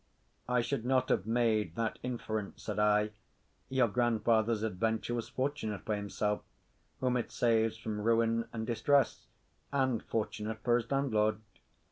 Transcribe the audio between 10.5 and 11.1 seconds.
for his